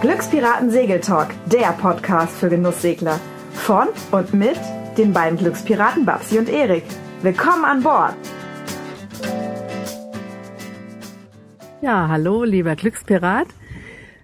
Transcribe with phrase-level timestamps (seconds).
[0.00, 3.20] Glückspiraten Segeltalk, der Podcast für Genusssegler.
[3.52, 4.58] Von und mit
[4.96, 6.82] den beiden Glückspiraten Babsi und Erik.
[7.22, 8.16] Willkommen an Bord!
[11.80, 13.46] Ja, hallo, lieber Glückspirat.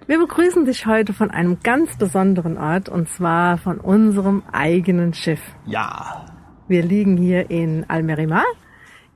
[0.09, 5.41] Wir begrüßen dich heute von einem ganz besonderen Ort und zwar von unserem eigenen Schiff.
[5.67, 6.27] Ja.
[6.67, 8.43] Wir liegen hier in Almerimar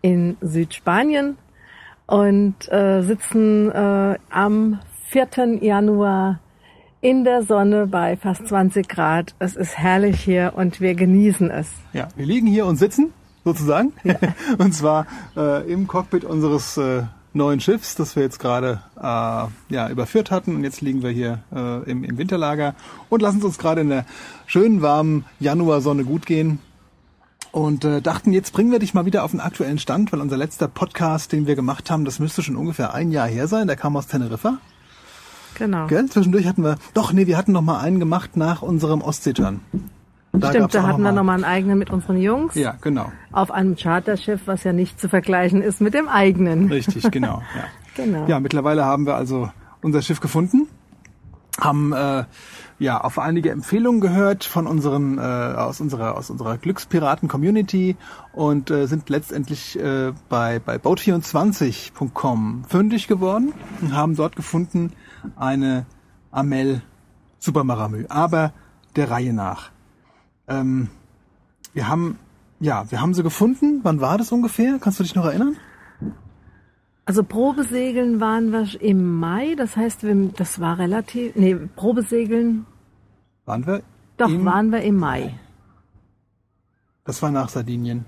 [0.03, 1.37] in Südspanien
[2.09, 4.81] und äh, sitzen äh, am
[5.11, 5.61] 4.
[5.61, 6.41] Januar
[7.01, 9.35] in der Sonne bei fast 20 Grad.
[9.39, 11.69] Es ist herrlich hier und wir genießen es.
[11.93, 13.13] Ja, wir liegen hier und sitzen
[13.45, 13.93] sozusagen.
[14.03, 14.17] Ja.
[14.59, 17.03] und zwar äh, im Cockpit unseres äh,
[17.35, 20.57] neuen Schiffs, das wir jetzt gerade äh, ja, überführt hatten.
[20.57, 22.75] Und jetzt liegen wir hier äh, im, im Winterlager
[23.11, 24.07] und lassen es uns gerade in der
[24.47, 26.59] schönen, warmen Januarsonne gut gehen.
[27.51, 30.37] Und äh, dachten, jetzt bringen wir dich mal wieder auf den aktuellen Stand, weil unser
[30.37, 33.67] letzter Podcast, den wir gemacht haben, das müsste schon ungefähr ein Jahr her sein.
[33.67, 34.59] Der kam aus Teneriffa.
[35.55, 35.87] Genau.
[35.87, 36.07] Gell?
[36.07, 39.61] Zwischendurch hatten wir, doch, nee, wir hatten noch mal einen gemacht nach unserem Ostseeturn.
[40.33, 42.55] Da Stimmt, da hatten wir nochmal einen eigenen mit unseren Jungs.
[42.55, 43.11] Ja, genau.
[43.33, 46.69] Auf einem Charterschiff, was ja nicht zu vergleichen ist mit dem eigenen.
[46.69, 47.43] Richtig, genau.
[47.57, 47.65] Ja.
[47.97, 48.27] genau.
[48.27, 50.69] Ja, mittlerweile haben wir also unser Schiff gefunden,
[51.61, 52.25] haben äh,
[52.79, 57.97] ja auf einige Empfehlungen gehört von unseren äh, aus unserer aus unserer Glückspiraten Community
[58.33, 64.93] und äh, sind letztendlich äh, bei bei boat24.com fündig geworden und haben dort gefunden
[65.37, 65.87] eine
[66.31, 66.83] Amel
[67.39, 68.53] Supermaramü, aber
[68.97, 69.71] der Reihe nach.
[70.49, 70.89] Ähm,
[71.73, 72.19] wir haben,
[72.61, 73.81] ja, wir haben sie gefunden.
[73.83, 74.79] Wann war das ungefähr?
[74.81, 75.57] Kannst du dich noch erinnern?
[77.09, 80.05] Also Probesegeln waren wir im Mai, das heißt,
[80.37, 82.67] das war relativ, nee, Probesegeln.
[83.47, 83.83] Waren wir?
[84.19, 85.33] Doch, waren wir im Mai.
[87.07, 88.05] Das war nach Sardinien.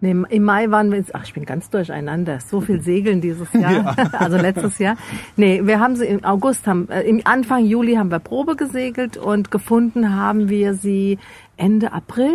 [0.00, 2.40] Nee, Im Mai waren wir, ach, ich bin ganz durcheinander.
[2.40, 4.08] So viel Segeln dieses Jahr, ja.
[4.18, 4.96] also letztes Jahr.
[5.36, 9.16] Nee, wir haben sie im August, haben, äh, im Anfang Juli haben wir Probe gesegelt
[9.16, 11.20] und gefunden haben wir sie
[11.56, 12.34] Ende April.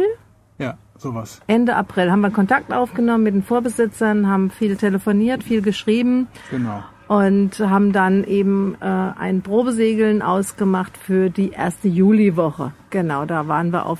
[0.58, 1.42] Ja, sowas.
[1.48, 6.28] Ende April haben wir Kontakt aufgenommen mit den Vorbesitzern, haben viel telefoniert, viel geschrieben.
[6.50, 6.84] Genau.
[7.08, 12.72] Und haben dann eben äh, ein Probesegeln ausgemacht für die erste Juliwoche.
[12.90, 14.00] Genau, da waren wir auf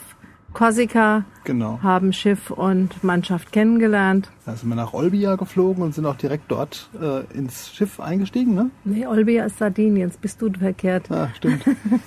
[0.54, 1.80] Korsika, genau.
[1.82, 4.30] haben Schiff und Mannschaft kennengelernt.
[4.46, 8.54] Da sind wir nach Olbia geflogen und sind auch direkt dort äh, ins Schiff eingestiegen,
[8.54, 8.70] ne?
[8.84, 11.10] Nee, Olbia ist Sardinien, jetzt bist du verkehrt.
[11.10, 11.64] Ah, stimmt.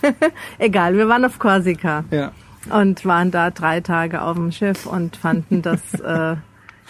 [0.58, 2.04] Egal, wir waren auf Korsika.
[2.10, 2.32] Ja.
[2.70, 6.36] Und waren da drei Tage auf dem Schiff und fanden das, äh,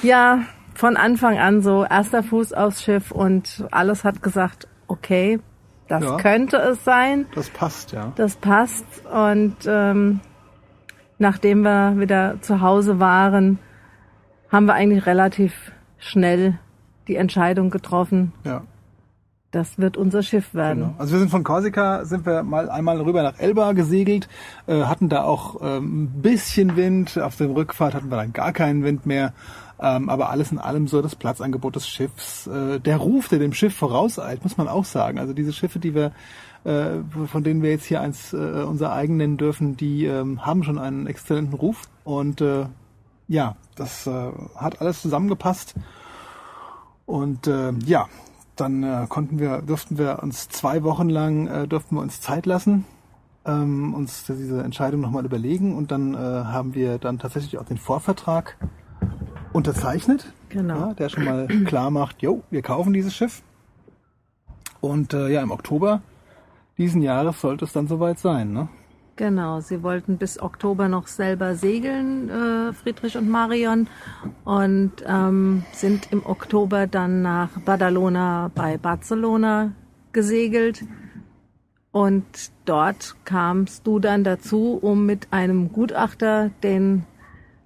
[0.03, 0.41] ja,
[0.75, 5.41] von Anfang an so erster Fuß aufs Schiff und alles hat gesagt, okay,
[5.89, 7.27] das ja, könnte es sein.
[7.35, 8.13] Das passt, ja.
[8.17, 10.21] Das passt und ähm,
[11.19, 13.59] nachdem wir wieder zu Hause waren,
[14.51, 16.59] haben wir eigentlich relativ schnell
[17.09, 18.33] die Entscheidung getroffen.
[18.45, 18.63] Ja.
[19.55, 20.81] Das wird unser Schiff werden.
[20.81, 20.95] Genau.
[20.99, 24.29] Also wir sind von Korsika, sind wir mal einmal rüber nach Elba gesegelt,
[24.67, 27.19] äh, hatten da auch ähm, ein bisschen Wind.
[27.19, 29.33] Auf der Rückfahrt hatten wir dann gar keinen Wind mehr.
[29.81, 33.53] Ähm, aber alles in allem so das Platzangebot des Schiffs, äh, der Ruf, der dem
[33.53, 35.21] Schiff vorauseilt, muss man auch sagen.
[35.21, 36.11] Also diese Schiffe, die wir
[36.65, 40.65] äh, von denen wir jetzt hier eins äh, unser eigen nennen dürfen, die ähm, haben
[40.65, 41.83] schon einen exzellenten Ruf.
[42.03, 42.67] Und äh,
[43.29, 45.75] ja, das äh, hat alles zusammengepasst.
[47.07, 48.09] Und äh, ja,
[48.57, 52.47] dann äh, konnten wir, durften wir uns zwei Wochen lang äh, durften wir uns Zeit
[52.47, 52.85] lassen,
[53.45, 57.79] ähm, uns diese Entscheidung nochmal überlegen und dann äh, haben wir dann tatsächlich auch den
[57.79, 58.57] Vorvertrag
[59.53, 60.89] unterzeichnet, genau.
[60.89, 63.43] ja, der schon mal klar macht, jo, wir kaufen dieses Schiff.
[64.81, 66.03] Und äh, ja, im Oktober
[66.77, 68.69] diesen Jahres sollte es dann soweit sein, ne?
[69.17, 73.87] Genau, sie wollten bis Oktober noch selber segeln, äh, Friedrich und Marion,
[74.45, 79.73] und ähm, sind im Oktober dann nach Badalona bei Barcelona
[80.13, 80.85] gesegelt.
[81.93, 82.25] Und
[82.65, 87.05] dort kamst du dann dazu, um mit einem Gutachter den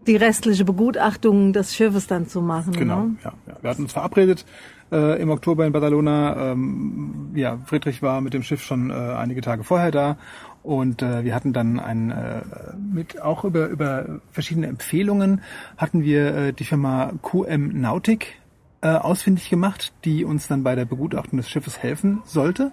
[0.06, 2.72] die restliche Begutachtung des Schiffes dann zu machen.
[2.72, 3.16] Genau, ne?
[3.24, 3.56] ja, ja.
[3.60, 4.46] Wir hatten uns verabredet
[4.90, 6.52] äh, im Oktober in Badalona.
[6.52, 10.16] Ähm, ja, Friedrich war mit dem Schiff schon äh, einige Tage vorher da
[10.62, 12.42] und äh, wir hatten dann ein äh,
[12.76, 15.42] mit auch über über verschiedene Empfehlungen
[15.76, 18.40] hatten wir äh, die Firma QM Nautic
[18.80, 22.72] äh, ausfindig gemacht, die uns dann bei der Begutachtung des Schiffes helfen sollte.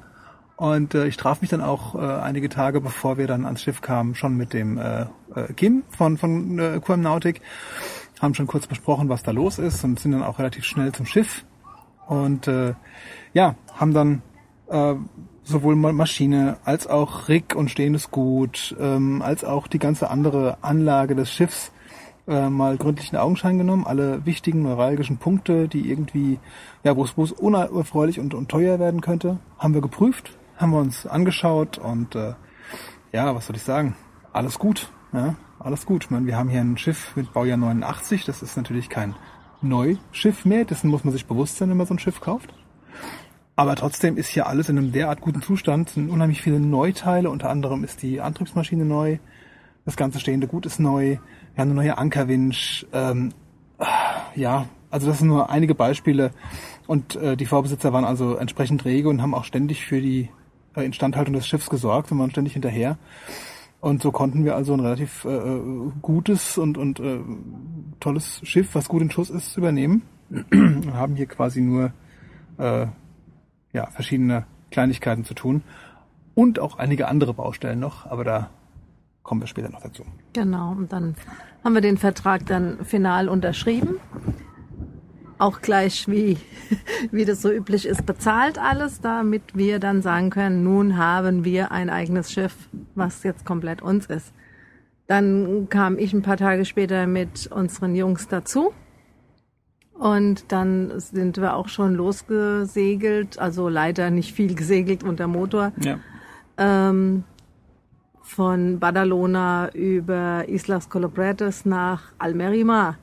[0.58, 3.82] Und äh, ich traf mich dann auch äh, einige Tage, bevor wir dann ans Schiff
[3.82, 5.02] kamen, schon mit dem äh,
[5.36, 7.42] äh, Kim von, von äh, QM Nautic,
[8.22, 11.06] haben schon kurz besprochen, was da los ist und sind dann auch relativ schnell zum
[11.06, 11.44] Schiff
[12.08, 12.74] und äh,
[13.34, 14.22] ja, haben dann
[14.70, 14.96] äh,
[15.46, 21.16] sowohl Maschine als auch Rig und stehendes Gut, ähm, als auch die ganze andere Anlage
[21.16, 21.72] des Schiffs
[22.28, 26.40] äh, mal gründlichen Augenschein genommen, alle wichtigen neuralgischen Punkte, die irgendwie,
[26.84, 31.06] ja, wo es unerfreulich und, und teuer werden könnte, haben wir geprüft, haben wir uns
[31.06, 32.34] angeschaut und äh,
[33.12, 33.96] ja, was soll ich sagen?
[34.34, 36.06] Alles gut, ja, alles gut.
[36.06, 39.16] Ich meine, wir haben hier ein Schiff mit Baujahr 89, das ist natürlich kein
[39.62, 42.54] Neuschiff mehr, dessen muss man sich bewusst sein, wenn man so ein Schiff kauft.
[43.56, 45.88] Aber trotzdem ist hier alles in einem derart guten Zustand.
[45.88, 47.30] Es sind unheimlich viele Neuteile.
[47.30, 49.18] Unter anderem ist die Antriebsmaschine neu.
[49.86, 51.18] Das ganze stehende Gut ist neu.
[51.54, 52.86] Wir haben eine neue Ankerwinch.
[52.92, 53.34] Ähm,
[54.36, 56.32] ja, also das sind nur einige Beispiele.
[56.88, 60.30] Und äh, die Vorbesitzer waren also entsprechend rege und haben auch ständig für die
[60.76, 62.98] äh, Instandhaltung des Schiffs gesorgt und waren ständig hinterher.
[63.80, 65.62] Und so konnten wir also ein relativ äh, äh
[66.02, 67.20] gutes und, und äh,
[68.00, 70.02] tolles Schiff, was gut in Schuss ist, übernehmen.
[70.94, 71.94] haben hier quasi nur
[72.58, 72.88] äh,
[73.76, 75.62] ja, verschiedene Kleinigkeiten zu tun
[76.34, 78.50] und auch einige andere Baustellen noch, aber da
[79.22, 80.04] kommen wir später noch dazu.
[80.34, 81.16] Genau, und dann
[81.64, 84.00] haben wir den Vertrag dann final unterschrieben.
[85.38, 86.38] Auch gleich wie,
[87.12, 91.72] wie das so üblich ist, bezahlt alles, damit wir dann sagen können, nun haben wir
[91.72, 92.56] ein eigenes Schiff,
[92.96, 94.34] was jetzt komplett uns ist.
[95.08, 98.74] Dann kam ich ein paar Tage später mit unseren Jungs dazu
[99.98, 105.72] und dann sind wir auch schon losgesegelt, also leider nicht viel gesegelt unter Motor.
[105.82, 106.00] Ja.
[106.58, 107.24] Ähm,
[108.22, 112.98] von Badalona über Islas Colobretes nach Almerima.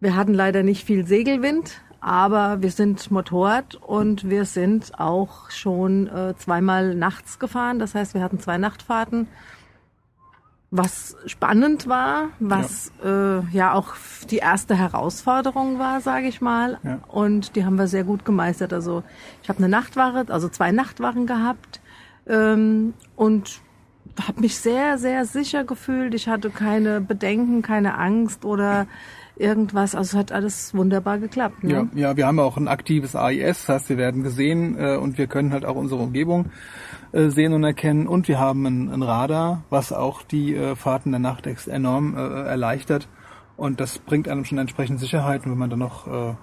[0.00, 6.08] Wir hatten leider nicht viel Segelwind, aber wir sind Motorrad und wir sind auch schon
[6.08, 7.78] äh, zweimal nachts gefahren.
[7.78, 9.28] Das heißt, wir hatten zwei Nachtfahrten
[10.70, 13.94] was spannend war, was ja, äh, ja auch
[14.30, 16.78] die erste Herausforderung war, sage ich mal.
[16.82, 16.98] Ja.
[17.08, 18.72] Und die haben wir sehr gut gemeistert.
[18.72, 19.02] Also
[19.42, 21.80] ich habe eine Nachtwache, also zwei Nachtwachen gehabt
[22.26, 23.62] ähm, und
[24.26, 26.12] habe mich sehr, sehr sicher gefühlt.
[26.12, 28.86] Ich hatte keine Bedenken, keine Angst oder
[29.36, 29.94] irgendwas.
[29.94, 31.64] Also hat alles wunderbar geklappt.
[31.64, 31.88] Ne?
[31.94, 35.16] Ja, ja, wir haben auch ein aktives AIS, das heißt, wir werden gesehen äh, und
[35.16, 36.46] wir können halt auch unsere Umgebung
[37.12, 38.06] äh, sehen und erkennen.
[38.06, 42.20] Und wir haben ein, ein Radar, was auch die äh, Fahrten der Nacht enorm äh,
[42.20, 43.08] erleichtert.
[43.56, 45.44] Und das bringt einem schon entsprechend Sicherheit.
[45.44, 46.34] Wenn man dann noch äh,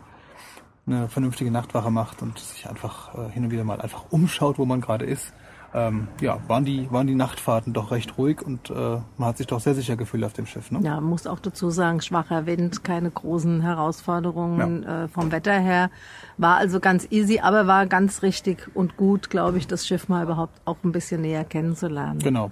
[0.87, 4.65] eine vernünftige Nachtwache macht und sich einfach äh, hin und wieder mal einfach umschaut, wo
[4.65, 5.33] man gerade ist,
[5.75, 9.47] ähm, ja, waren die, waren die Nachtfahrten doch recht ruhig und äh, man hat sich
[9.47, 10.71] doch sehr sicher gefühlt auf dem Schiff.
[10.71, 10.79] Ne?
[10.81, 15.03] Ja, muss auch dazu sagen, schwacher Wind, keine großen Herausforderungen ja.
[15.03, 15.89] äh, vom Wetter her.
[16.37, 20.23] War also ganz easy, aber war ganz richtig und gut, glaube ich, das Schiff mal
[20.23, 22.19] überhaupt auch ein bisschen näher kennenzulernen.
[22.19, 22.51] Genau.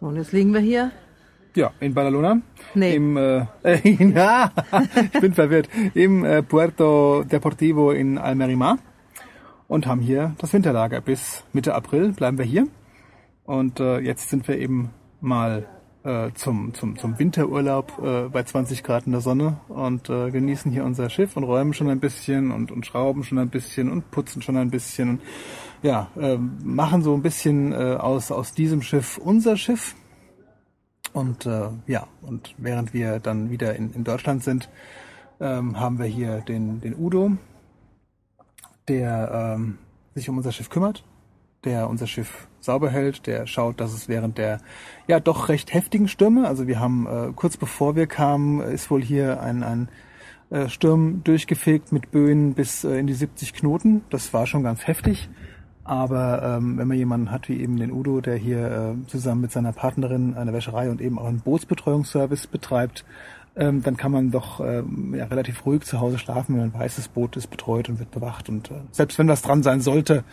[0.00, 0.92] So, und jetzt liegen wir hier
[1.54, 2.40] ja, in Badalona.
[2.74, 2.94] Nee.
[2.94, 3.44] Im, äh,
[4.14, 4.50] ja,
[5.12, 5.68] ich bin verwirrt.
[5.94, 8.78] Im äh, Puerto Deportivo in Almerima
[9.72, 11.00] und haben hier das Winterlager.
[11.00, 12.68] Bis Mitte April bleiben wir hier.
[13.44, 14.90] Und äh, jetzt sind wir eben
[15.22, 15.66] mal
[16.04, 20.70] äh, zum, zum, zum Winterurlaub äh, bei 20 Grad in der Sonne und äh, genießen
[20.70, 24.10] hier unser Schiff und räumen schon ein bisschen und, und schrauben schon ein bisschen und
[24.10, 25.08] putzen schon ein bisschen.
[25.08, 25.22] Und,
[25.82, 29.94] ja, äh, machen so ein bisschen äh, aus, aus diesem Schiff unser Schiff.
[31.14, 34.68] Und äh, ja, und während wir dann wieder in, in Deutschland sind,
[35.40, 37.32] ähm, haben wir hier den, den Udo,
[38.88, 39.78] der ähm,
[40.14, 41.04] sich um unser Schiff kümmert,
[41.64, 44.60] der unser Schiff sauber hält, der schaut, dass es während der
[45.08, 49.02] ja doch recht heftigen Stürme, also wir haben äh, kurz bevor wir kamen, ist wohl
[49.02, 49.88] hier ein, ein
[50.52, 54.02] äh, Sturm durchgefegt mit Böen bis äh, in die 70 Knoten.
[54.10, 55.30] Das war schon ganz heftig.
[55.84, 59.50] Aber ähm, wenn man jemanden hat wie eben den Udo, der hier äh, zusammen mit
[59.50, 63.04] seiner Partnerin eine Wäscherei und eben auch einen Bootsbetreuungsservice betreibt,
[63.56, 66.96] ähm, dann kann man doch ähm, ja, relativ ruhig zu Hause schlafen, wenn man weiß,
[66.96, 68.48] das Boot ist betreut und wird bewacht.
[68.48, 70.24] Und äh, selbst wenn was dran sein sollte,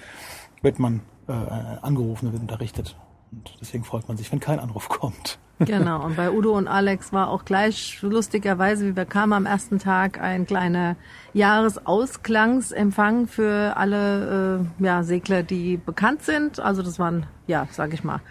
[0.61, 2.95] wird man äh, angerufen und wird unterrichtet.
[3.31, 5.37] Und deswegen freut man sich, wenn kein Anruf kommt.
[5.59, 9.77] Genau, und bei Udo und Alex war auch gleich lustigerweise, wie wir kamen am ersten
[9.77, 10.95] Tag, ein kleiner
[11.33, 16.61] Jahresausklangsempfang für alle äh, ja, Segler, die bekannt sind.
[16.61, 18.21] Also das waren, ja, sag ich mal,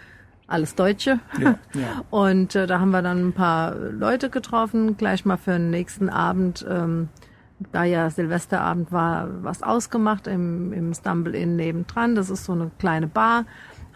[0.49, 1.19] alles Deutsche.
[1.39, 2.03] Ja, ja.
[2.09, 6.09] Und äh, da haben wir dann ein paar Leute getroffen, gleich mal für den nächsten
[6.09, 6.65] Abend.
[6.69, 7.09] Ähm,
[7.71, 12.15] da ja Silvesterabend war, was ausgemacht im, im Stumble Inn nebendran.
[12.15, 13.45] Das ist so eine kleine Bar.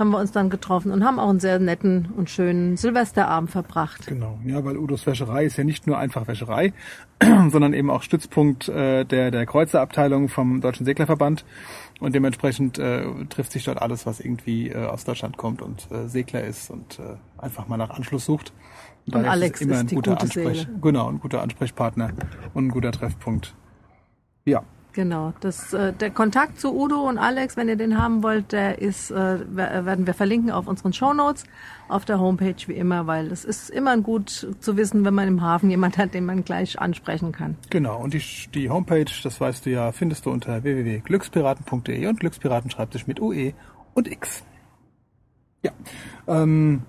[0.04, 4.06] Haben wir uns dann getroffen und haben auch einen sehr netten und schönen Silvesterabend verbracht.
[4.06, 6.74] Genau, ja, weil Udos Wäscherei ist ja nicht nur einfach Wäscherei,
[7.24, 11.46] sondern eben auch Stützpunkt äh, der, der Kreuzerabteilung vom Deutschen Seglerverband.
[12.02, 16.10] Und dementsprechend äh, trifft sich dort alles, was irgendwie äh, aus Deutschland kommt und äh,
[16.10, 18.52] Segler ist und äh, einfach mal nach Anschluss sucht.
[19.08, 20.80] Und, und Alex ist, immer ist ein guter Ansprech Seele.
[20.82, 22.12] Genau, ein guter Ansprechpartner
[22.54, 23.56] und ein guter Treffpunkt.
[24.44, 28.52] Ja, Genau, das, äh, der Kontakt zu Udo und Alex, wenn ihr den haben wollt,
[28.52, 31.46] der ist, äh, wer- werden wir verlinken auf unseren Shownotes,
[31.90, 35.42] auf der Homepage wie immer, weil es ist immer gut zu wissen, wenn man im
[35.42, 37.58] Hafen jemand hat, den man gleich ansprechen kann.
[37.72, 38.22] Genau, und die,
[38.54, 43.20] die Homepage, das weißt du ja, findest du unter www.glückspiraten.de und Glückspiraten schreibt sich mit
[43.20, 43.54] UE
[43.96, 44.44] und X.
[45.64, 45.72] Ja,
[46.28, 46.84] ähm,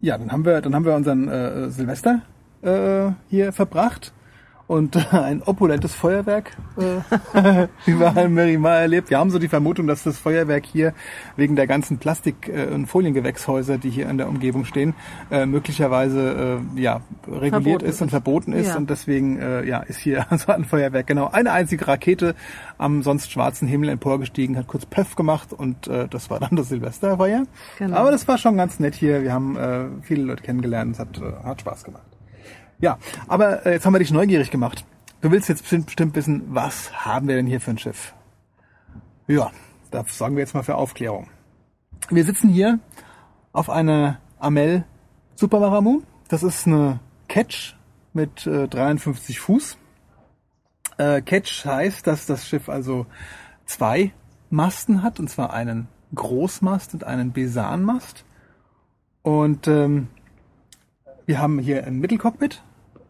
[0.00, 2.20] ja, dann haben wir, dann haben wir unseren äh, Silvester
[2.60, 4.12] äh, hier verbracht
[4.66, 9.10] und äh, ein opulentes Feuerwerk äh, überall in Merimar erlebt.
[9.10, 10.94] Wir haben so die Vermutung, dass das Feuerwerk hier
[11.36, 14.94] wegen der ganzen Plastik- äh, und Foliengewächshäuser, die hier in der Umgebung stehen,
[15.30, 17.52] äh, möglicherweise äh, ja reguliert
[17.82, 18.76] Verboten ist und verboten ist Ja.
[18.76, 22.34] und deswegen äh, ja ist hier so ein Feuerwerk genau eine einzige Rakete
[22.78, 26.70] am sonst schwarzen Himmel emporgestiegen, hat kurz Pöff gemacht und äh, das war dann das
[26.70, 27.44] Silvesterfeuer.
[27.78, 27.96] Genau.
[27.96, 29.22] Aber das war schon ganz nett hier.
[29.22, 30.92] Wir haben äh, viele Leute kennengelernt.
[30.94, 32.02] Es hat, äh, hat Spaß gemacht.
[32.78, 34.84] Ja, aber äh, jetzt haben wir dich neugierig gemacht.
[35.20, 38.14] Du willst jetzt bestimmt, wissen, was haben wir denn hier für ein Schiff?
[39.26, 39.50] Ja,
[39.90, 41.28] da sorgen wir jetzt mal für Aufklärung.
[42.10, 42.78] Wir sitzen hier
[43.52, 44.84] auf einer Amel
[45.34, 46.02] Super Maramu.
[46.28, 47.76] Das ist eine Catch
[48.12, 49.78] mit äh, 53 Fuß.
[50.98, 53.06] Äh, Catch heißt, dass das Schiff also
[53.64, 54.12] zwei
[54.50, 58.24] Masten hat, und zwar einen Großmast und einen Besanmast.
[59.22, 60.08] Und ähm,
[61.26, 62.62] wir haben hier ein Mittelcockpit,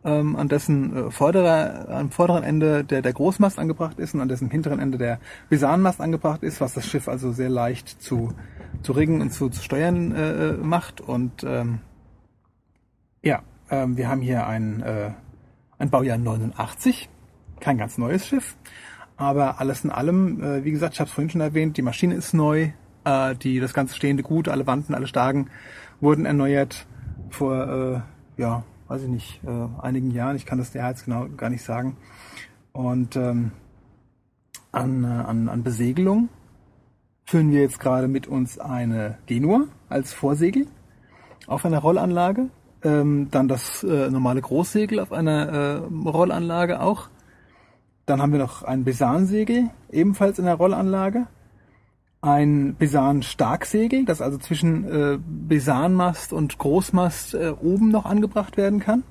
[0.04, 4.28] ähm, an dessen äh, vorderer, am vorderen Ende der, der Großmast angebracht ist und an
[4.28, 5.18] dessen hinteren Ende der
[5.48, 8.34] Besanmast angebracht ist, was das Schiff also sehr leicht zu,
[8.82, 11.00] zu riggen und zu, zu steuern äh, macht.
[11.00, 11.80] Und ähm,
[13.22, 15.10] ja, ähm, wir haben hier ein, äh,
[15.78, 17.08] ein Baujahr 89,
[17.60, 18.56] kein ganz neues Schiff,
[19.16, 22.14] aber alles in allem, äh, wie gesagt, ich habe es vorhin schon erwähnt, die Maschine
[22.14, 22.70] ist neu,
[23.04, 25.48] äh, die das ganze stehende Gut, alle Wanden, alle Stagen
[26.00, 26.86] wurden erneuert
[27.30, 28.04] vor,
[28.36, 30.36] äh, ja, weiß ich nicht, äh, einigen Jahren.
[30.36, 31.96] Ich kann das Jahr jetzt genau gar nicht sagen.
[32.72, 33.52] Und ähm,
[34.72, 36.28] an, äh, an, an Besegelung
[37.24, 40.66] führen wir jetzt gerade mit uns eine Genua als Vorsegel
[41.46, 42.50] auf einer Rollanlage.
[42.82, 47.08] Ähm, dann das äh, normale Großsegel auf einer äh, Rollanlage auch.
[48.04, 51.26] Dann haben wir noch ein Besansegel, ebenfalls in der Rollanlage.
[52.24, 59.02] Ein Besan-Starksegel, das also zwischen äh, Besanmast und Großmast äh, oben noch angebracht werden kann.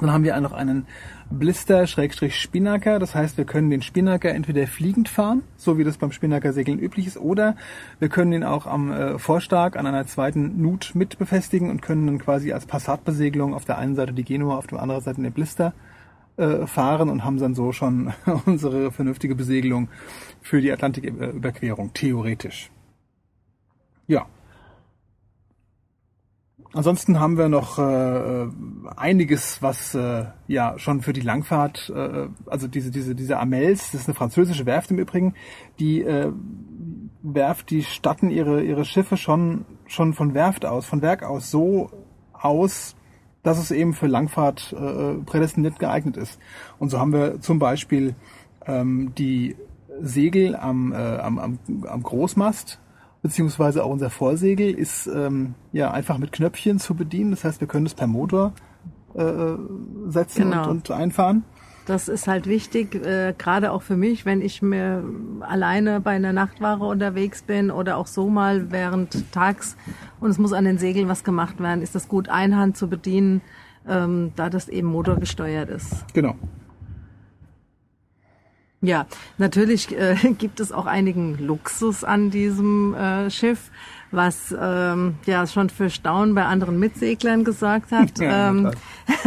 [0.00, 0.88] Dann haben wir noch einen
[1.30, 2.98] Blister-Spinnaker.
[2.98, 7.06] Das heißt, wir können den Spinnaker entweder fliegend fahren, so wie das beim Spinnakersegeln üblich
[7.06, 7.54] ist, oder
[8.00, 12.08] wir können ihn auch am äh, Vorstark an einer zweiten Nut mit befestigen und können
[12.08, 15.30] dann quasi als Passatbesegelung auf der einen Seite die Genua, auf der anderen Seite den
[15.30, 15.72] Blister
[16.36, 18.12] äh, fahren und haben dann so schon
[18.46, 19.88] unsere vernünftige Besegelung
[20.40, 22.70] für die Atlantiküberquerung, theoretisch.
[24.06, 24.26] Ja.
[26.72, 28.48] Ansonsten haben wir noch äh,
[28.96, 34.00] einiges, was äh, ja schon für die Langfahrt, äh, also diese diese diese Amels, das
[34.00, 35.34] ist eine französische Werft im Übrigen,
[35.78, 36.32] die äh,
[37.22, 41.90] Werft, die statten ihre ihre Schiffe schon schon von Werft aus, von Werk aus so
[42.32, 42.96] aus,
[43.44, 46.40] dass es eben für Langfahrt äh, prädestiniert geeignet ist.
[46.80, 48.16] Und so haben wir zum Beispiel
[48.66, 49.54] ähm, die
[50.00, 52.80] Segel am, äh, am, am, am Großmast,
[53.22, 57.30] beziehungsweise auch unser Vorsegel ist ähm, ja einfach mit Knöpfchen zu bedienen.
[57.30, 58.52] Das heißt, wir können es per Motor
[59.14, 59.24] äh,
[60.08, 60.70] setzen Genau.
[60.70, 61.44] und, und einfahren.
[61.86, 65.04] Das ist halt wichtig, äh, gerade auch für mich, wenn ich mir
[65.40, 69.76] alleine bei einer Nachtware unterwegs bin oder auch so mal während tags
[70.18, 73.42] und es muss an den Segeln was gemacht werden, ist das gut, Einhand zu bedienen,
[73.86, 76.06] ähm, da das eben motorgesteuert ist.
[76.14, 76.36] Genau.
[78.84, 79.06] Ja,
[79.38, 83.70] natürlich äh, gibt es auch einigen Luxus an diesem äh, Schiff,
[84.14, 88.70] was ähm, ja schon für Staunen bei anderen Mitseglern gesorgt hat, Ja, ähm,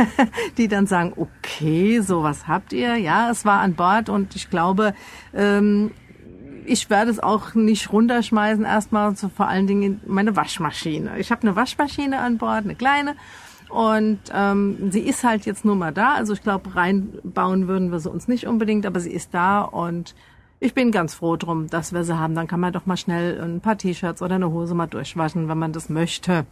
[0.58, 2.96] die dann sagen, okay, sowas habt ihr.
[2.96, 4.94] Ja, es war an Bord und ich glaube,
[5.34, 5.92] ähm,
[6.66, 11.18] ich werde es auch nicht runterschmeißen, erstmal so vor allen Dingen meine Waschmaschine.
[11.18, 13.16] Ich habe eine Waschmaschine an Bord, eine kleine.
[13.70, 16.14] Und ähm, sie ist halt jetzt nur mal da.
[16.14, 20.16] Also ich glaube, reinbauen würden wir sie uns nicht unbedingt, aber sie ist da und
[20.60, 22.36] ich bin ganz froh drum, dass wir sie haben.
[22.36, 25.58] Dann kann man doch mal schnell ein paar T-Shirts oder eine Hose mal durchwaschen, wenn
[25.58, 26.46] man das möchte.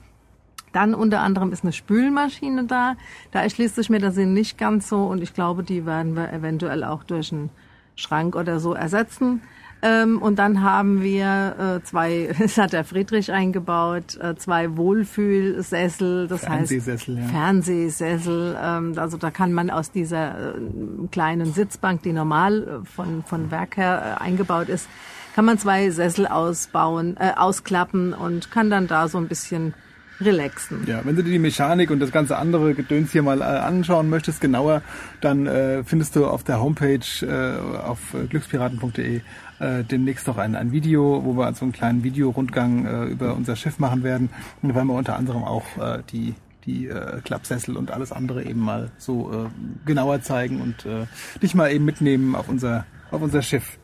[0.73, 2.95] Dann unter anderem ist eine Spülmaschine da.
[3.31, 6.31] Da erschließt sich mir der Sinn nicht ganz so und ich glaube, die werden wir
[6.33, 7.49] eventuell auch durch einen
[7.95, 9.41] Schrank oder so ersetzen.
[9.85, 16.27] Ähm, und dann haben wir äh, zwei, das hat der Friedrich eingebaut, äh, zwei Wohlfühlsessel,
[16.27, 17.39] das Fernsehsessel, heißt ja.
[17.39, 18.57] Fernsehsessel.
[18.59, 23.51] Ähm, also da kann man aus dieser äh, kleinen Sitzbank, die normal äh, von, von
[23.51, 24.89] Werk her äh, eingebaut ist,
[25.35, 29.75] kann man zwei Sessel ausbauen, äh, ausklappen und kann dann da so ein bisschen
[30.19, 30.85] relaxen.
[30.87, 34.09] Ja, wenn du dir die Mechanik und das ganze andere Gedöns hier mal äh, anschauen
[34.09, 34.81] möchtest, genauer,
[35.21, 37.99] dann äh, findest du auf der Homepage äh, auf
[38.29, 39.21] glückspiraten.de
[39.59, 43.55] äh, demnächst noch ein, ein Video, wo wir so einen kleinen Videorundgang äh, über unser
[43.55, 44.29] Schiff machen werden.
[44.61, 46.35] Und da werden wir unter anderem auch äh, die
[46.65, 49.49] die äh, Klappsessel und alles andere eben mal so äh,
[49.85, 51.05] genauer zeigen und äh,
[51.39, 53.77] dich mal eben mitnehmen auf unser auf unser Schiff.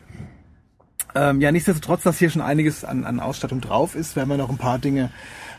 [1.14, 4.50] Ähm, ja, nichtsdestotrotz, dass hier schon einiges an, an Ausstattung drauf ist, werden wir noch
[4.50, 5.10] ein paar Dinge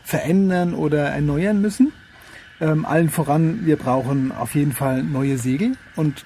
[0.03, 1.93] verändern oder erneuern müssen.
[2.63, 5.75] Ähm, allen voran, wir brauchen auf jeden Fall neue Segel.
[5.97, 6.23] Und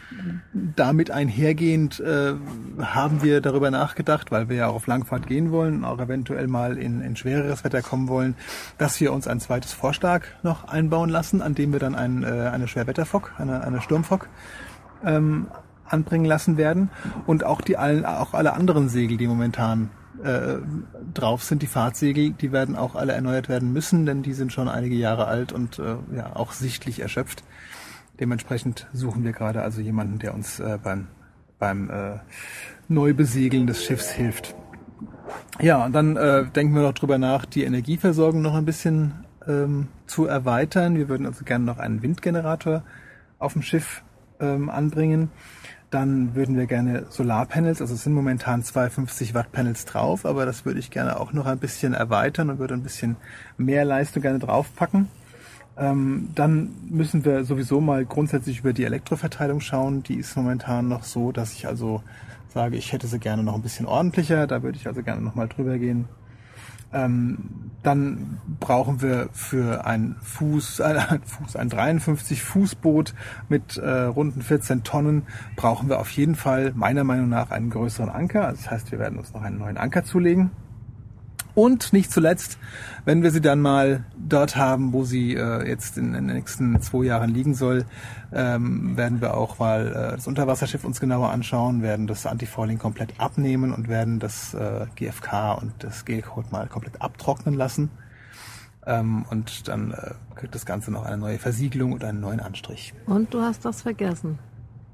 [0.54, 2.36] damit einhergehend äh,
[2.80, 6.78] haben wir darüber nachgedacht, weil wir ja auch auf Langfahrt gehen wollen auch eventuell mal
[6.78, 8.36] in, in schwereres Wetter kommen wollen,
[8.78, 12.28] dass wir uns ein zweites Vorstark noch einbauen lassen, an dem wir dann ein, äh,
[12.28, 14.30] eine Schwerwetterfock, eine, eine Sturmfock
[15.04, 15.48] ähm,
[15.88, 16.92] anbringen lassen werden.
[17.26, 19.90] Und auch die allen, auch alle anderen Segel, die momentan
[20.24, 20.58] äh,
[21.14, 24.68] drauf sind, die Fahrtsegel, die werden auch alle erneuert werden müssen, denn die sind schon
[24.68, 27.44] einige Jahre alt und äh, ja auch sichtlich erschöpft.
[28.20, 31.08] Dementsprechend suchen wir gerade also jemanden, der uns äh, beim
[31.60, 32.20] beim äh,
[32.88, 34.56] Neubesegeln des Schiffs hilft.
[35.60, 39.88] Ja, und dann äh, denken wir noch drüber nach, die Energieversorgung noch ein bisschen ähm,
[40.06, 40.96] zu erweitern.
[40.96, 42.84] Wir würden also gerne noch einen Windgenerator
[43.40, 44.04] auf dem Schiff
[44.40, 45.30] ähm, anbringen.
[45.90, 50.66] Dann würden wir gerne Solarpanels, also es sind momentan 250 Watt Panels drauf, aber das
[50.66, 53.16] würde ich gerne auch noch ein bisschen erweitern und würde ein bisschen
[53.58, 55.08] mehr Leistung gerne draufpacken.
[55.78, 60.04] Ähm, dann müssen wir sowieso mal grundsätzlich über die Elektroverteilung schauen.
[60.04, 62.02] Die ist momentan noch so, dass ich also
[62.54, 64.48] sage, ich hätte sie gerne noch ein bisschen ordentlicher.
[64.48, 66.06] Da würde ich also gerne nochmal drüber gehen.
[66.94, 73.14] Ähm, dann brauchen wir für ein Fuß, äh, ein Fuß, ein 53 Fußboot
[73.50, 75.24] mit äh, runden 14 Tonnen
[75.56, 78.52] brauchen wir auf jeden Fall meiner Meinung nach einen größeren Anker.
[78.52, 80.52] Das heißt, wir werden uns noch einen neuen Anker zulegen.
[81.58, 82.60] Und nicht zuletzt,
[83.04, 87.06] wenn wir sie dann mal dort haben, wo sie äh, jetzt in den nächsten zwei
[87.06, 87.86] Jahren liegen soll,
[88.32, 93.20] ähm, werden wir auch mal äh, das Unterwasserschiff uns genauer anschauen, werden das Antifouling komplett
[93.20, 97.90] abnehmen und werden das äh, GFK und das Gelcode mal komplett abtrocknen lassen.
[98.86, 102.94] Ähm, und dann äh, kriegt das Ganze noch eine neue Versiegelung und einen neuen Anstrich.
[103.08, 104.38] Und du hast das vergessen.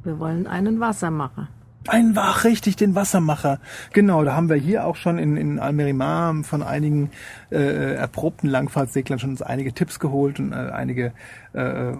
[0.05, 1.49] Wir wollen einen Wassermacher.
[1.87, 3.59] Ein Wach, richtig, den Wassermacher.
[3.91, 7.11] Genau, da haben wir hier auch schon in, in Almerimar von einigen
[7.51, 11.11] äh, erprobten Langfahrtseglern schon uns einige Tipps geholt und äh, einige
[11.51, 11.93] äh,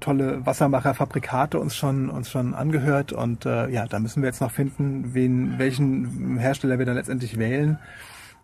[0.00, 3.12] tolle Wassermacherfabrikate uns schon uns schon angehört.
[3.12, 7.38] Und äh, ja, da müssen wir jetzt noch finden, wen, welchen Hersteller wir da letztendlich
[7.38, 7.78] wählen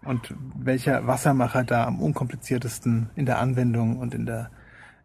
[0.05, 4.51] und welcher Wassermacher da am unkompliziertesten in der Anwendung und in der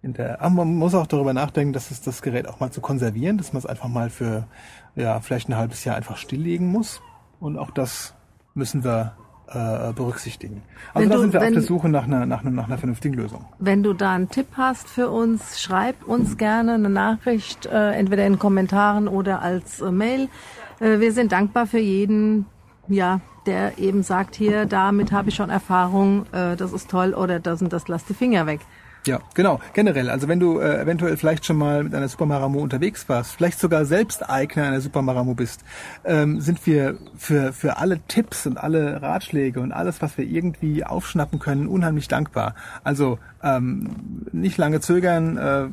[0.03, 2.81] in der, aber man muss auch darüber nachdenken, dass es das Gerät auch mal zu
[2.81, 4.47] konservieren, dass man es einfach mal für
[4.95, 7.01] ja, vielleicht ein halbes Jahr einfach stilllegen muss.
[7.39, 8.13] Und auch das
[8.53, 9.13] müssen wir
[9.47, 10.63] äh, berücksichtigen.
[10.93, 12.65] Also Wenn da du- sind wir auf wenn- der Suche nach einer, nach, einer, nach
[12.65, 13.45] einer vernünftigen Lösung.
[13.59, 18.25] Wenn du da einen Tipp hast für uns, schreib uns gerne eine Nachricht, äh, entweder
[18.25, 20.29] in Kommentaren oder als äh, Mail.
[20.79, 22.45] Äh, wir sind dankbar für jeden,
[22.87, 27.39] ja, der eben sagt, hier, damit habe ich schon Erfahrung, äh, das ist toll oder
[27.39, 28.61] das und das, lass die Finger weg.
[29.05, 29.59] Ja, genau.
[29.73, 33.35] Generell, also wenn du äh, eventuell vielleicht schon mal mit einer Super Maramo unterwegs warst,
[33.35, 35.65] vielleicht sogar selbst Eigner einer Super Maramo bist,
[36.05, 40.85] ähm, sind wir für, für alle Tipps und alle Ratschläge und alles, was wir irgendwie
[40.85, 42.55] aufschnappen können, unheimlich dankbar.
[42.85, 43.89] Also ähm,
[44.31, 45.67] nicht lange zögern, äh,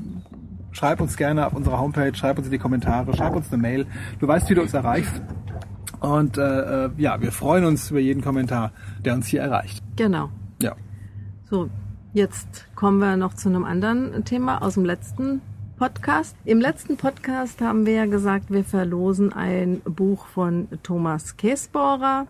[0.72, 3.86] schreib uns gerne auf unserer Homepage, schreib uns in die Kommentare, schreib uns eine Mail.
[4.18, 5.22] Du weißt, wie du uns erreichst.
[6.00, 8.72] Und äh, äh, ja, wir freuen uns über jeden Kommentar,
[9.04, 9.84] der uns hier erreicht.
[9.96, 10.30] Genau.
[10.60, 10.74] Ja.
[11.48, 11.68] So,
[12.12, 15.40] jetzt kommen wir noch zu einem anderen Thema aus dem letzten
[15.78, 16.36] Podcast.
[16.44, 22.26] Im letzten Podcast haben wir ja gesagt, wir verlosen ein Buch von Thomas Käsbohrer.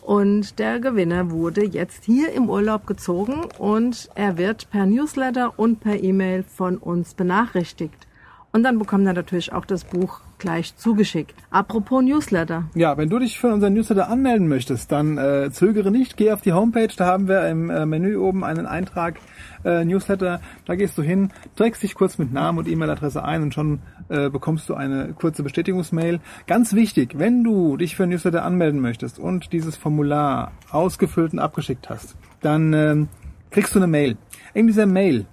[0.00, 5.78] Und der Gewinner wurde jetzt hier im Urlaub gezogen und er wird per Newsletter und
[5.78, 8.08] per E-Mail von uns benachrichtigt.
[8.52, 11.34] Und dann bekommt er natürlich auch das Buch gleich zugeschickt.
[11.50, 12.64] Apropos Newsletter.
[12.74, 16.42] Ja, wenn du dich für unseren Newsletter anmelden möchtest, dann äh, zögere nicht, geh auf
[16.42, 19.20] die Homepage, da haben wir im äh, Menü oben einen Eintrag
[19.64, 23.54] äh, Newsletter, da gehst du hin, trägst dich kurz mit Namen und E-Mail-Adresse ein und
[23.54, 23.78] schon
[24.08, 26.20] äh, bekommst du eine kurze Bestätigungsmail.
[26.46, 31.88] Ganz wichtig, wenn du dich für Newsletter anmelden möchtest und dieses Formular ausgefüllt und abgeschickt
[31.88, 33.08] hast, dann ähm,
[33.50, 34.16] kriegst du eine Mail.
[34.54, 35.26] In dieser Mail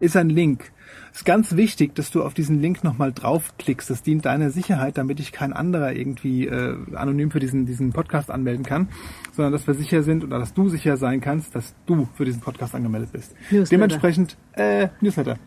[0.00, 0.72] ist ein Link
[1.18, 3.88] ist ganz wichtig, dass du auf diesen Link nochmal draufklickst.
[3.88, 8.32] Das dient deiner Sicherheit, damit ich kein anderer irgendwie äh, anonym für diesen, diesen Podcast
[8.32, 8.88] anmelden kann,
[9.32, 12.40] sondern dass wir sicher sind oder dass du sicher sein kannst, dass du für diesen
[12.40, 13.32] Podcast angemeldet bist.
[13.50, 13.70] Newsletter.
[13.70, 15.38] Dementsprechend, äh, Newsletter.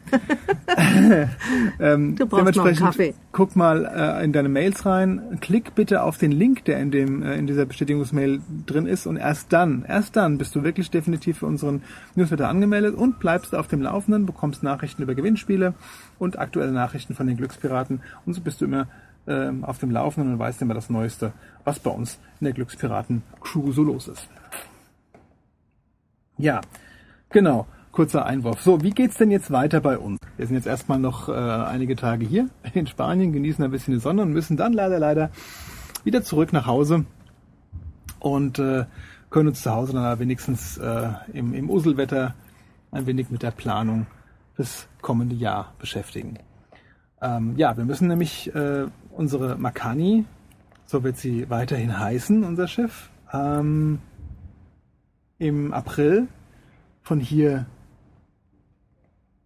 [1.80, 3.14] ähm, Du brauchst noch einen dementsprechend Kaffee.
[3.34, 7.24] guck mal äh, in deine Mails rein, klick bitte auf den Link, der in dem
[7.24, 11.40] äh, in dieser Bestätigungsmail drin ist und erst dann, erst dann bist du wirklich definitiv
[11.40, 11.82] für unseren
[12.16, 15.57] Newsletter angemeldet und bleibst auf dem Laufenden, bekommst Nachrichten über Gewinnspiele
[16.20, 18.88] und aktuelle Nachrichten von den Glückspiraten und so bist du immer
[19.28, 23.24] ähm, auf dem Laufenden und weißt immer das Neueste, was bei uns in der Glückspiraten
[23.42, 24.28] Crew so los ist.
[26.38, 26.62] Ja,
[27.30, 27.68] genau.
[27.92, 28.62] Kurzer Einwurf.
[28.62, 30.20] So, wie geht's denn jetzt weiter bei uns?
[30.38, 34.00] Wir sind jetzt erstmal noch äh, einige Tage hier in Spanien, genießen ein bisschen die
[34.00, 35.32] Sonne und müssen dann leider, leider
[36.04, 37.06] wieder zurück nach Hause
[38.20, 38.86] und äh,
[39.32, 42.36] können uns zu Hause dann wenigstens äh, im, im Uselwetter
[42.92, 44.06] ein wenig mit der Planung
[44.58, 46.40] fürs kommende Jahr beschäftigen.
[47.22, 50.26] Ähm, ja, wir müssen nämlich äh, unsere Makani,
[50.86, 54.00] so wird sie weiterhin heißen, unser Schiff, ähm,
[55.38, 56.28] im April
[57.04, 57.68] von hier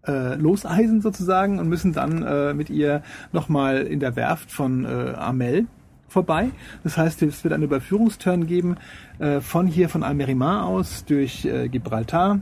[0.08, 5.13] äh, loseisen sozusagen und müssen dann äh, mit ihr nochmal in der Werft von äh,
[5.17, 5.67] Amel
[6.08, 6.52] vorbei.
[6.84, 8.78] Das heißt, es wird einen Überführungsturn geben
[9.19, 12.39] äh, von hier von Almerimar aus durch äh, Gibraltar,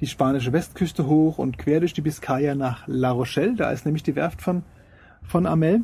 [0.00, 3.56] die spanische Westküste hoch und quer durch die Biskaya nach La Rochelle.
[3.56, 4.62] Da ist nämlich die Werft von,
[5.22, 5.82] von Amel.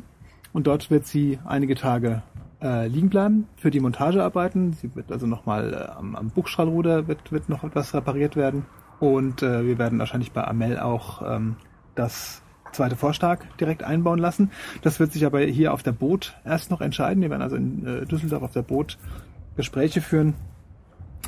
[0.51, 2.21] Und dort wird sie einige Tage
[2.61, 4.73] äh, liegen bleiben für die Montagearbeiten.
[4.73, 8.65] Sie wird also nochmal äh, am, am Bugstrahlruder wird, wird noch etwas repariert werden.
[8.99, 11.55] Und äh, wir werden wahrscheinlich bei Amel auch ähm,
[11.95, 14.51] das zweite Vorstark direkt einbauen lassen.
[14.81, 17.21] Das wird sich aber hier auf der Boot erst noch entscheiden.
[17.21, 18.97] Wir werden also in äh, Düsseldorf auf der Boot
[19.55, 20.35] Gespräche führen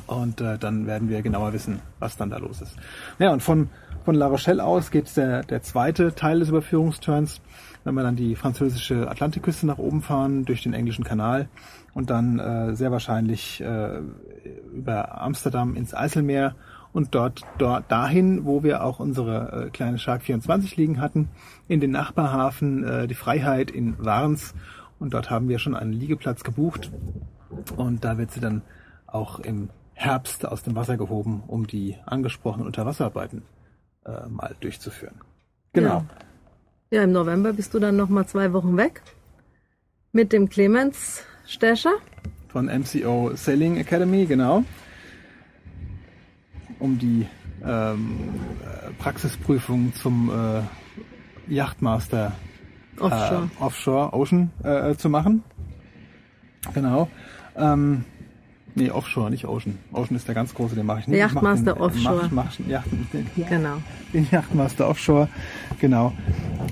[0.06, 2.76] und äh, dann werden wir genauer wissen, was dann da los ist.
[3.18, 3.68] Ja, und von,
[4.04, 7.40] von La Rochelle aus geht der, der zweite Teil des Überführungsturns,
[7.84, 11.48] wenn wir dann die französische Atlantikküste nach oben fahren, durch den englischen Kanal
[11.94, 14.00] und dann äh, sehr wahrscheinlich äh,
[14.74, 16.54] über Amsterdam ins Eiselmeer
[16.92, 21.28] und dort, dort dahin, wo wir auch unsere äh, kleine Shark 24 liegen hatten,
[21.68, 24.54] in den Nachbarhafen äh, die Freiheit in Warns
[24.98, 26.90] und dort haben wir schon einen Liegeplatz gebucht
[27.76, 28.62] und da wird sie dann
[29.06, 33.42] auch im Herbst aus dem Wasser gehoben, um die angesprochenen Unterwasserarbeiten
[34.04, 35.14] äh, mal durchzuführen.
[35.72, 36.04] Genau.
[36.90, 39.02] Ja, im November bist du dann noch mal zwei Wochen weg
[40.12, 41.94] mit dem Clemens Stecher.
[42.48, 44.64] Von MCO Sailing Academy, genau.
[46.78, 47.26] Um die
[47.64, 52.32] ähm, äh, Praxisprüfung zum äh, Yachtmaster
[53.00, 53.50] Offshore.
[53.58, 55.42] äh, Offshore Ocean äh, zu machen.
[56.74, 57.08] Genau.
[57.56, 58.04] Ähm,
[58.76, 59.78] nee, Offshore, nicht Ocean.
[59.92, 61.18] Ocean ist der ganz große, den mache ich nicht.
[61.18, 62.28] Der Ich mach Yachtmaster den, Offshore.
[62.30, 62.56] Mach, mach,
[63.12, 63.76] den, Genau.
[64.12, 65.28] den Yachtmaster Offshore.
[65.80, 66.12] Genau.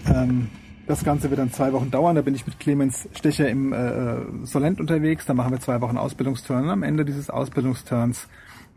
[0.09, 0.49] Ähm,
[0.87, 2.15] das Ganze wird dann zwei Wochen dauern.
[2.15, 5.25] Da bin ich mit Clemens Stecher im äh, Solent unterwegs.
[5.25, 6.65] Da machen wir zwei Wochen Ausbildungsturn.
[6.65, 8.29] Und am Ende dieses Ausbildungsturns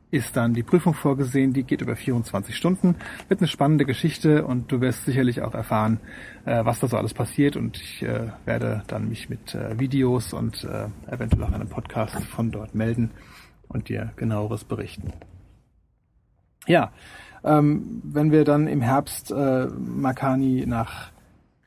[0.09, 1.53] ist dann die Prüfung vorgesehen.
[1.53, 2.95] Die geht über 24 Stunden.
[3.27, 5.99] Wird eine spannende Geschichte und du wirst sicherlich auch erfahren,
[6.45, 7.55] äh, was da so alles passiert.
[7.55, 12.23] Und ich äh, werde dann mich mit äh, Videos und äh, eventuell auch einem Podcast
[12.23, 13.11] von dort melden
[13.67, 15.13] und dir genaueres berichten.
[16.67, 16.91] Ja,
[17.43, 21.11] ähm, wenn wir dann im Herbst äh, Makani nach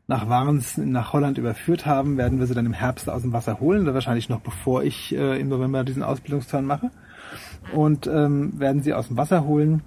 [0.07, 3.61] nach Warns nach Holland überführt haben, werden wir sie dann im Herbst aus dem Wasser
[3.61, 6.90] holen, wahrscheinlich noch bevor ich äh, im November diesen Ausbildungsturn mache.
[7.73, 9.83] Und ähm, werden sie aus dem Wasser holen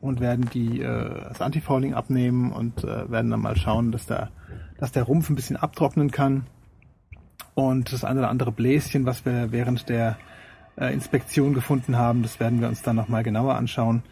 [0.00, 4.30] und werden die äh, das Antifouling abnehmen und äh, werden dann mal schauen, dass der,
[4.78, 6.46] dass der Rumpf ein bisschen abtrocknen kann.
[7.54, 10.18] Und das eine oder andere Bläschen, was wir während der
[10.76, 14.02] äh, Inspektion gefunden haben, das werden wir uns dann nochmal genauer anschauen.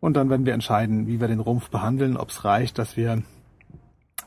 [0.00, 3.22] Und dann werden wir entscheiden, wie wir den Rumpf behandeln, ob es reicht, dass wir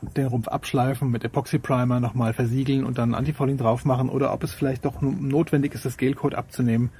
[0.02, 4.42] den Rumpf abschleifen, mit Epoxy Primer nochmal versiegeln und dann Antifouling drauf machen oder ob
[4.44, 6.90] es vielleicht doch notwendig ist, das Gelcoat abzunehmen,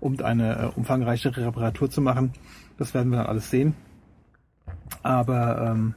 [0.00, 2.32] um eine äh, umfangreichere Reparatur zu machen.
[2.78, 3.74] Das werden wir dann alles sehen.
[5.02, 5.94] Aber ähm,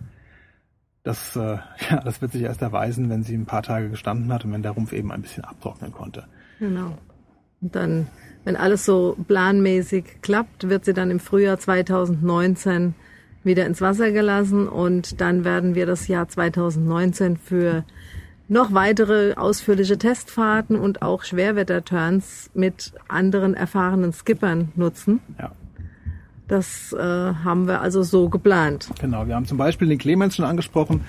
[1.04, 1.58] das, äh,
[1.89, 4.63] ja, das wird sich erst erweisen, wenn sie ein paar Tage gestanden hat und wenn
[4.63, 6.26] der Rumpf eben ein bisschen abtrocknen konnte.
[6.60, 6.98] Genau.
[7.62, 8.08] Und dann,
[8.44, 12.96] wenn alles so planmäßig klappt, wird sie dann im Frühjahr 2019
[13.46, 17.84] wieder ins Wasser gelassen und dann werden wir das Jahr 2019 für
[18.48, 25.20] noch weitere ausführliche Testfahrten und auch Schwerwetterturns mit anderen erfahrenen Skippern nutzen.
[25.40, 25.52] Ja.
[26.48, 28.90] Das äh, haben wir also so geplant.
[29.00, 31.02] Genau, wir haben zum Beispiel den Clemens schon angesprochen.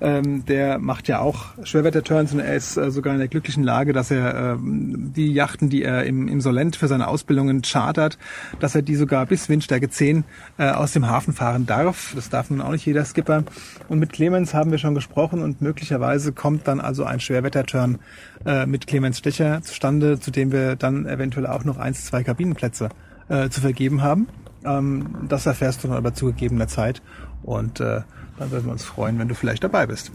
[0.00, 3.92] Ähm, der macht ja auch Schwerwetter-Turns und er ist äh, sogar in der glücklichen Lage,
[3.92, 8.18] dass er ähm, die Yachten, die er im, im Solent für seine Ausbildungen chartert,
[8.58, 10.24] dass er die sogar bis Windstärke 10
[10.58, 12.12] äh, aus dem Hafen fahren darf.
[12.16, 13.44] Das darf nun auch nicht jeder Skipper.
[13.88, 18.00] Und mit Clemens haben wir schon gesprochen und möglicherweise kommt dann also ein Schwerwetter-Turn
[18.44, 22.88] äh, mit Clemens Stecher zustande, zu dem wir dann eventuell auch noch eins, zwei Kabinenplätze
[23.28, 24.26] äh, zu vergeben haben.
[24.64, 27.02] Ähm, das erfährst du dann aber zu gegebener Zeit
[27.42, 28.02] und äh,
[28.38, 30.12] dann würden wir uns freuen, wenn du vielleicht dabei bist.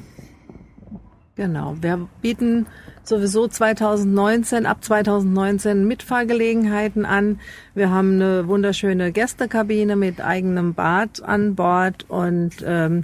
[1.35, 2.65] Genau, wir bieten
[3.03, 7.39] sowieso 2019, ab 2019 Mitfahrgelegenheiten an.
[7.73, 13.03] Wir haben eine wunderschöne Gästekabine mit eigenem Bad an Bord und ähm,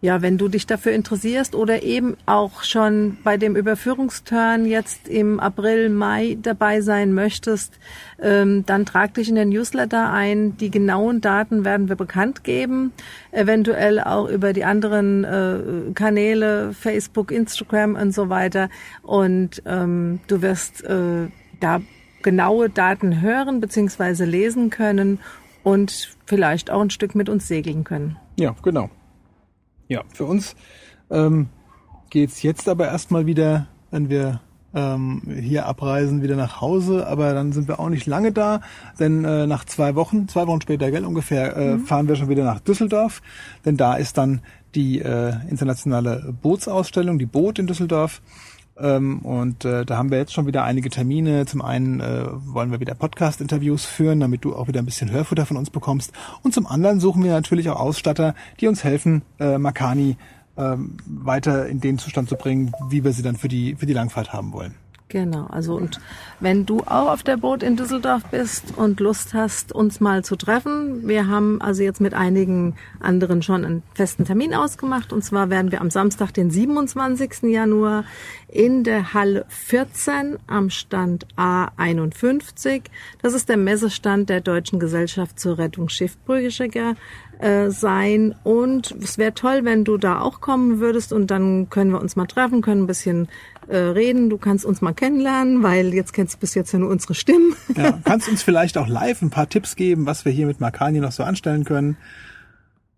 [0.00, 5.40] ja, wenn du dich dafür interessierst oder eben auch schon bei dem Überführungsturn jetzt im
[5.40, 7.78] April, Mai dabei sein möchtest,
[8.20, 10.56] ähm, dann trag dich in den Newsletter ein.
[10.56, 12.92] Die genauen Daten werden wir bekannt geben,
[13.32, 18.68] eventuell auch über die anderen äh, Kanäle, Facebook, Instagram und so weiter.
[19.02, 21.26] Und ähm, du wirst äh,
[21.58, 21.80] da
[22.22, 24.24] genaue Daten hören bzw.
[24.24, 25.18] lesen können
[25.64, 28.16] und vielleicht auch ein Stück mit uns segeln können.
[28.36, 28.90] Ja, genau.
[29.88, 30.54] Ja, für uns
[31.10, 31.48] ähm,
[32.10, 34.40] geht jetzt aber erstmal wieder, wenn wir
[34.74, 37.06] ähm, hier abreisen, wieder nach Hause.
[37.06, 38.60] Aber dann sind wir auch nicht lange da,
[38.98, 41.86] denn äh, nach zwei Wochen, zwei Wochen später, gell, ungefähr, äh, mhm.
[41.86, 43.22] fahren wir schon wieder nach Düsseldorf.
[43.64, 44.40] Denn da ist dann
[44.74, 48.20] die äh, internationale Bootsausstellung, die Boot in Düsseldorf.
[48.80, 51.46] Ähm, und äh, da haben wir jetzt schon wieder einige Termine.
[51.46, 55.46] Zum einen äh, wollen wir wieder Podcast-Interviews führen, damit du auch wieder ein bisschen Hörfutter
[55.46, 56.12] von uns bekommst.
[56.42, 60.16] Und zum anderen suchen wir natürlich auch Ausstatter, die uns helfen, äh, Makani
[60.56, 63.94] äh, weiter in den Zustand zu bringen, wie wir sie dann für die, für die
[63.94, 64.74] Langfahrt haben wollen.
[65.10, 66.00] Genau, also und
[66.38, 70.36] wenn du auch auf der Boot in Düsseldorf bist und Lust hast, uns mal zu
[70.36, 75.48] treffen, wir haben also jetzt mit einigen anderen schon einen festen Termin ausgemacht und zwar
[75.48, 77.44] werden wir am Samstag, den 27.
[77.44, 78.04] Januar
[78.48, 82.82] in der Halle 14 am Stand A51.
[83.22, 86.96] Das ist der Messestand der Deutschen Gesellschaft zur Rettung Schiffbrüchiger
[87.38, 88.34] äh, sein.
[88.44, 92.16] Und es wäre toll, wenn du da auch kommen würdest und dann können wir uns
[92.16, 93.28] mal treffen, können ein bisschen
[93.68, 94.30] äh, reden.
[94.30, 97.54] Du kannst uns mal kennenlernen, weil jetzt kennst du bis jetzt ja nur unsere Stimmen.
[97.76, 101.00] Ja, kannst uns vielleicht auch live ein paar Tipps geben, was wir hier mit Marcani
[101.00, 101.96] noch so anstellen können.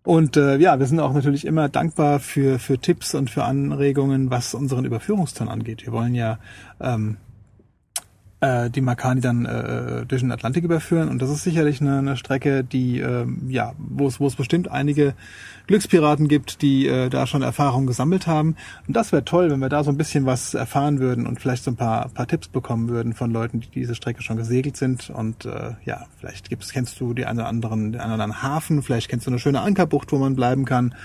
[0.03, 4.31] Und äh, ja, wir sind auch natürlich immer dankbar für, für Tipps und für Anregungen,
[4.31, 5.85] was unseren Überführungston angeht.
[5.85, 6.39] Wir wollen ja
[6.79, 7.17] ähm,
[8.41, 11.09] äh, die Makani dann äh, durch den Atlantik überführen.
[11.09, 14.69] Und das ist sicherlich eine, eine Strecke, die äh, ja, wo es wo es bestimmt
[14.69, 15.13] einige
[15.67, 18.55] Glückspiraten gibt, die äh, da schon Erfahrungen gesammelt haben.
[18.87, 21.63] Und das wäre toll, wenn wir da so ein bisschen was erfahren würden und vielleicht
[21.63, 25.09] so ein paar, paar Tipps bekommen würden von Leuten, die diese Strecke schon gesegelt sind.
[25.11, 29.07] Und äh, ja, vielleicht gibt's, kennst du die einen oder anderen, den anderen Hafen, vielleicht
[29.07, 30.95] kennst du eine schöne Ankerbucht, wo man bleiben kann,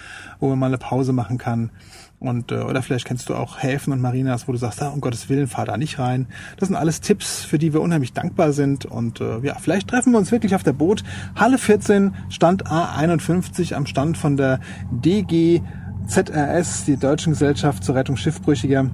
[0.40, 1.70] wo man mal eine Pause machen kann.
[2.18, 5.00] Und äh, oder vielleicht kennst du auch Häfen und Marinas, wo du sagst, ah, um
[5.00, 6.26] Gottes Willen, fahr da nicht rein.
[6.56, 8.86] Das sind alles Tipps, für die wir unheimlich dankbar sind.
[8.86, 11.04] Und äh, ja, vielleicht treffen wir uns wirklich auf der Boot.
[11.34, 18.90] Halle 14, Stand A51 am Stand von der DGZRS, die Deutschen Gesellschaft zur Rettung Schiffbrüchiger.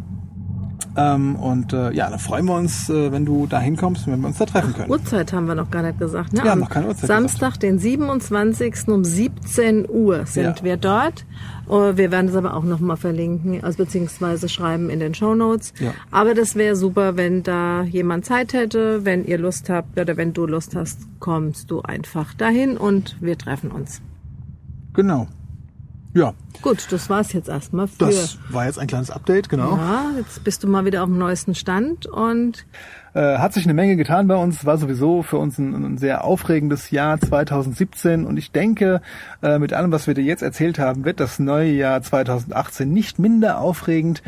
[0.95, 4.21] Ähm, und äh, ja, da freuen wir uns, äh, wenn du da hinkommst und wenn
[4.21, 4.91] wir uns da treffen können.
[4.91, 6.33] Uhrzeit haben wir noch gar nicht gesagt.
[6.35, 6.43] Ne?
[6.43, 7.63] Wir haben noch keine Uhrzeit Samstag, gesagt.
[7.63, 8.89] den 27.
[8.89, 10.65] um 17 Uhr sind ja.
[10.65, 11.25] wir dort.
[11.67, 15.73] Oh, wir werden es aber auch nochmal verlinken, also beziehungsweise schreiben in den Show Notes.
[15.79, 15.95] Ja.
[16.11, 20.35] Aber das wäre super, wenn da jemand Zeit hätte, wenn ihr Lust habt oder wenn
[20.35, 24.03] du Lust hast, kommst du einfach dahin und wir treffen uns.
[24.93, 25.29] Genau.
[26.15, 26.35] Ja.
[26.61, 28.07] Gut, das war's jetzt erstmal für.
[28.07, 29.77] Das war jetzt ein kleines Update, genau.
[29.77, 32.67] Ja, jetzt bist du mal wieder auf dem neuesten Stand und
[33.15, 36.25] äh, hat sich eine Menge getan bei uns, war sowieso für uns ein, ein sehr
[36.25, 39.01] aufregendes Jahr 2017 und ich denke,
[39.43, 43.19] äh, mit allem, was wir dir jetzt erzählt haben, wird das neue Jahr 2018 nicht
[43.19, 44.23] minder aufregend.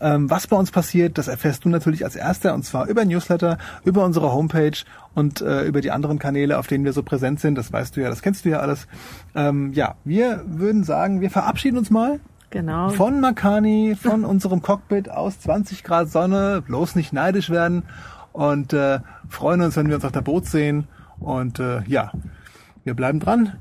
[0.00, 3.58] Ähm, was bei uns passiert, das erfährst du natürlich als erster und zwar über Newsletter,
[3.84, 4.76] über unsere Homepage
[5.14, 7.56] und äh, über die anderen Kanäle, auf denen wir so präsent sind.
[7.56, 8.86] Das weißt du ja, das kennst du ja alles.
[9.34, 12.20] Ähm, ja, wir würden sagen, wir verabschieden uns mal.
[12.50, 12.90] Genau.
[12.90, 17.84] Von Makani, von unserem Cockpit aus 20 Grad Sonne, bloß nicht neidisch werden
[18.32, 20.88] und äh, freuen uns, wenn wir uns auf der Boot sehen.
[21.20, 22.12] Und äh, ja,
[22.82, 23.54] wir bleiben dran.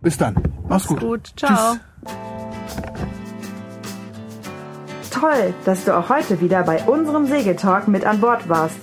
[0.00, 0.34] Bis dann.
[0.34, 1.00] Mach's, Mach's gut.
[1.00, 1.32] gut.
[1.36, 1.76] Ciao.
[2.04, 3.21] Tschüss.
[5.22, 8.74] Toll, dass du auch heute wieder bei unserem Segeltalk mit an Bord warst.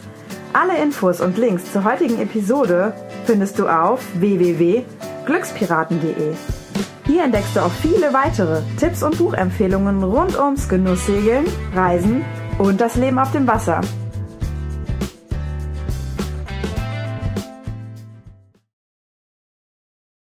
[0.53, 2.93] Alle Infos und Links zur heutigen Episode
[3.25, 6.33] findest du auf www.glückspiraten.de.
[7.05, 12.23] Hier entdeckst du auch viele weitere Tipps und Buchempfehlungen rund ums Genusssegeln, Reisen
[12.57, 13.81] und das Leben auf dem Wasser.